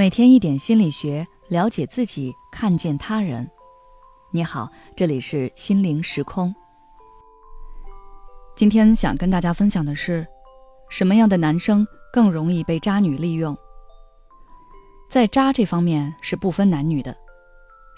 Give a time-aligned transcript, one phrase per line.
[0.00, 3.46] 每天一点心理学，了解自己，看见他人。
[4.32, 4.66] 你好，
[4.96, 6.54] 这里是心灵时空。
[8.56, 10.26] 今天想跟大家分享的是，
[10.88, 13.54] 什么样的男生更容易被渣女利用？
[15.10, 17.14] 在渣这方面是不分男女的，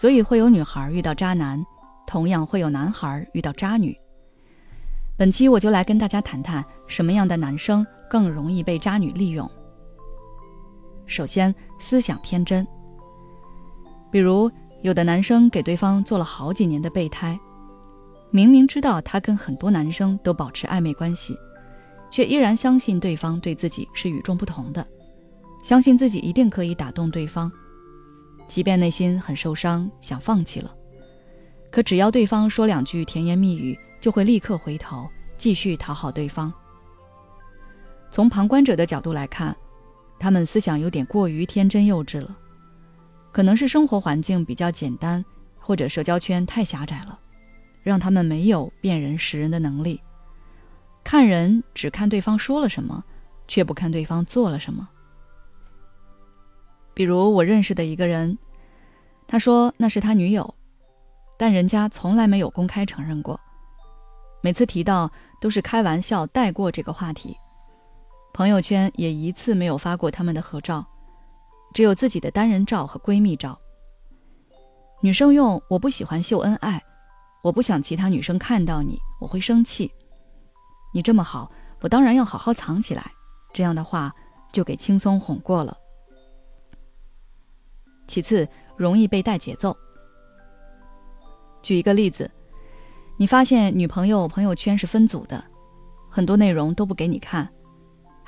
[0.00, 1.60] 所以会有女孩遇到渣男，
[2.06, 3.98] 同样会有男孩遇到渣女。
[5.16, 9.50] 本期我就来跟大家谈谈，什么样的男生更容易被渣女利用。
[11.08, 12.64] 首先，思想天真。
[14.12, 14.50] 比如，
[14.82, 17.36] 有的男生给对方做了好几年的备胎，
[18.30, 21.36] 明明知道他跟很多男生都保持暧昧关系，
[22.10, 24.86] 却依然相信对方对自己是与众不同的，
[25.64, 27.50] 相信自己一定可以打动对方，
[28.46, 30.72] 即便内心很受伤，想放弃了，
[31.70, 36.52] 可只要对方说两句甜言蜜语，就会立刻回头继续讨好对方。
[38.10, 39.56] 从旁观者的角度来看。
[40.18, 42.36] 他们思想有点过于天真幼稚了，
[43.30, 45.24] 可能是生活环境比较简单，
[45.56, 47.18] 或者社交圈太狭窄了，
[47.82, 50.00] 让他们没有辨人识人的能力。
[51.04, 53.02] 看人只看对方说了什么，
[53.46, 54.88] 却不看对方做了什么。
[56.92, 58.36] 比如我认识的一个人，
[59.26, 60.52] 他说那是他女友，
[61.38, 63.38] 但人家从来没有公开承认过，
[64.42, 65.08] 每次提到
[65.40, 67.36] 都是开玩笑带过这个话题。
[68.38, 70.86] 朋友圈也一次没有发过他们的合照，
[71.74, 73.58] 只有自己的单人照和闺蜜照。
[75.02, 76.80] 女生用“我不喜欢秀恩爱，
[77.42, 79.90] 我不想其他女生看到你，我会生气。
[80.94, 81.50] 你这么好，
[81.80, 83.10] 我当然要好好藏起来。”
[83.52, 84.14] 这样的话
[84.52, 85.76] 就给轻松哄过了。
[88.06, 89.76] 其次，容易被带节奏。
[91.60, 92.30] 举一个例子，
[93.16, 95.44] 你发现女朋友朋友圈是分组的，
[96.08, 97.52] 很多内容都不给你看。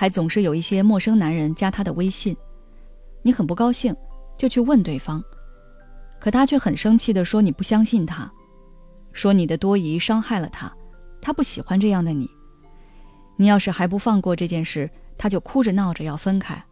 [0.00, 2.36] 还总是有一些陌生男人加他的微信，
[3.20, 3.92] 你很不高兴，
[4.36, 5.20] 就去问对方，
[6.20, 8.30] 可他却很生气的说你不相信他，
[9.12, 10.72] 说你的多疑伤害了他，
[11.20, 12.30] 他不喜欢这样的你。
[13.34, 16.62] 你要是还不放过这件事，他就哭着闹着要分开。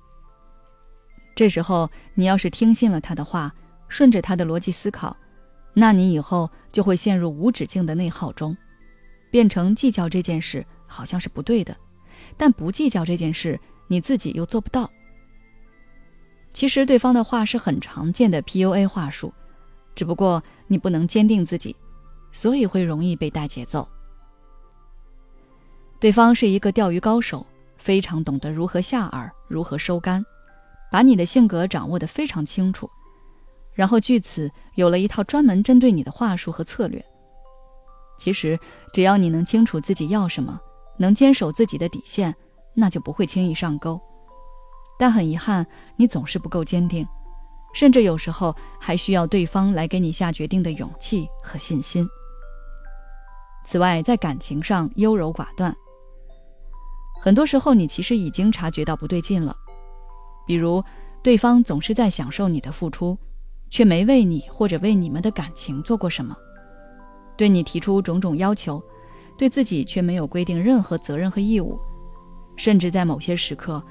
[1.34, 3.52] 这时候你要是听信了他的话，
[3.88, 5.16] 顺着他的逻辑思考，
[5.74, 8.56] 那你以后就会陷入无止境的内耗中，
[9.32, 11.76] 变成计较这件事好像是不对的。
[12.36, 14.90] 但不计较这件事，你自己又做不到。
[16.52, 19.32] 其实对方的话是很常见的 PUA 话术，
[19.94, 21.76] 只不过你不能坚定自己，
[22.32, 23.86] 所以会容易被带节奏。
[26.00, 30.24] 对方是一个钓鱼高手，非常懂得如何下饵，如何收竿，
[30.90, 32.88] 把你的性格掌握得非常清楚，
[33.74, 37.04] 然后据此有了一套专门针对你的话术和策略。
[38.18, 38.58] 其实
[38.94, 40.58] 只要你能清楚自己要什么。
[40.98, 42.34] 能坚守自己的底线，
[42.74, 44.00] 那就不会轻易上钩。
[44.98, 47.06] 但很遗憾，你总是不够坚定，
[47.74, 52.06] 甚至有时候还需要对方来给你下决定的勇气和信心。
[53.66, 55.74] 此外，在感情上优柔寡断，
[57.20, 59.54] 很多时候你其实已经察觉到不对劲了。
[60.46, 60.82] 比如，
[61.22, 63.18] 对方总是在享受你的付出，
[63.68, 66.36] 却没为你或者为你们的感情做过什么，
[67.36, 68.80] 对你提出种种要求。
[69.36, 71.78] 对自己却没有规定任何责任和义务，
[72.56, 73.82] 甚至在某些时刻，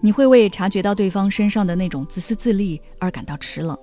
[0.00, 3.78] 你会为察觉到对方身上的那种自私自利而感到齿冷。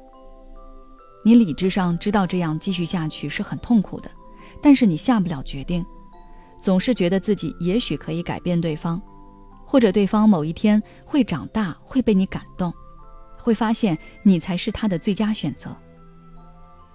[1.24, 4.10] 你理智上知道这样继续下去是很痛苦的，
[4.62, 5.86] 但是你下不了决定，
[6.62, 9.02] 总是觉得自己也许可以改变对方，
[9.66, 12.74] 或者对方某一天会长大，会被你感动，
[13.38, 15.76] 会发现你才是他的最佳选择。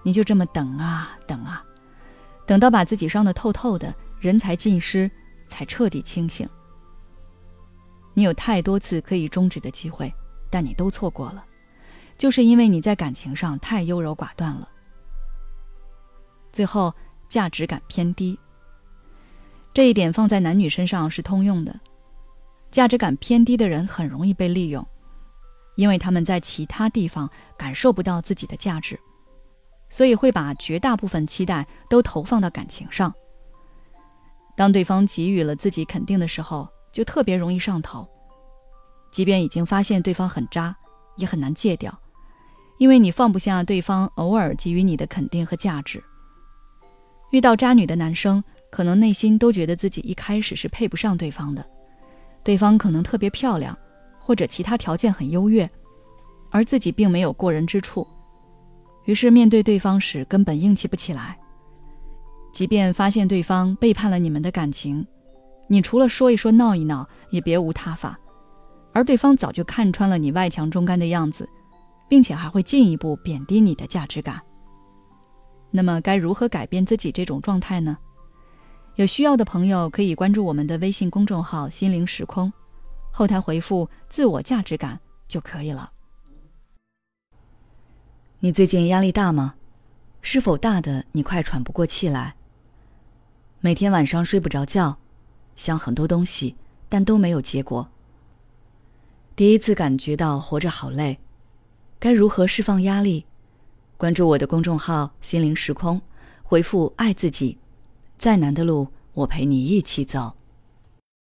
[0.03, 1.65] 你就这么等啊等啊。
[2.47, 5.11] 等到把自己伤得透透的，人才尽失，
[5.49, 6.49] 才彻底清醒。
[8.15, 10.11] 你有太多次可以终止的机会，
[10.49, 11.45] 但你都错过了，
[12.17, 14.69] 就是因为你在感情上太优柔寡断了。
[16.53, 16.95] 最后，
[17.29, 18.39] 价值感偏低。
[19.75, 21.78] 这一点放在男女身上是通用的，
[22.71, 24.87] 价值感偏低的人很容易被利用，
[25.75, 27.28] 因为他们在其他地方
[27.59, 28.98] 感受不到自己的价值。
[29.88, 33.12] 所以会把绝大部分期待都投放到感情上。
[34.56, 38.09] 当对方给予了自己肯定的时候，就特别容易上头。
[39.12, 40.77] 即便已经发现对方很渣，
[41.16, 41.97] 也很难戒掉，
[42.78, 46.03] 因为你放不下对方偶尔给予你的肯定和价值。
[47.33, 51.65] 遇到渣女的男生，可能内心都觉得自己一开始是配不上对方的，
[52.42, 53.77] 对方可能特别漂亮，
[54.21, 55.68] 或者其他条件很优越，
[56.50, 58.06] 而自己并没有过人之处。
[59.07, 61.37] 于是面对对方时根本硬气不起来。
[62.53, 65.07] 即便发现对方背叛了你们的感情，
[65.69, 68.19] 你除了说一说、闹一闹，也别无他法。
[68.93, 71.49] 而对方早就看穿了你外强中干的样子，
[72.09, 74.41] 并且还会进一步贬低你的价值感。
[75.71, 77.99] 那么，该如何改变自己这种状态呢？
[78.95, 82.51] 有需要的朋友可以关注我们的微信公众号“心灵时空”，
[83.13, 84.99] 后台回复“自我价值感”
[85.29, 85.91] 就可以了。
[88.41, 89.54] 你最近压力大吗？
[90.21, 92.34] 是否大的你快喘不过气来？
[93.60, 94.98] 每天晚上睡不着觉，
[95.54, 96.54] 想很多东西，
[96.86, 97.88] 但都没有结果。
[99.34, 101.18] 第一次感觉到活着好累，
[101.98, 103.24] 该如何释放压力？
[103.97, 105.98] 关注我的公众号“心灵时空”，
[106.44, 107.56] 回复“爱自己”，
[108.18, 110.36] 再难的路我陪你一起走。